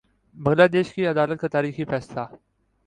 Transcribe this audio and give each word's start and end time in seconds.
بنگلہ 0.37 0.67
دیش 0.73 0.93
کی 0.93 1.05
عدالت 1.07 1.39
کا 1.41 1.47
تاریخی 1.47 1.83
فیصلہ 1.91 2.23